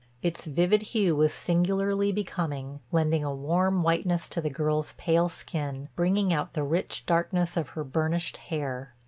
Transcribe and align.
Its 0.23 0.45
vivid 0.45 0.81
hue 0.81 1.15
was 1.15 1.31
singularly 1.31 2.11
becoming, 2.11 2.79
lending 2.91 3.23
a 3.23 3.31
warm 3.35 3.83
whiteness 3.83 4.27
to 4.27 4.41
the 4.41 4.49
girl's 4.49 4.93
pale 4.93 5.29
skin, 5.29 5.89
bringing 5.95 6.33
out 6.33 6.53
the 6.53 6.63
rich 6.63 7.05
darkness 7.05 7.55
of 7.55 7.69
her 7.77 7.83
burnished 7.83 8.37
hair. 8.37 8.95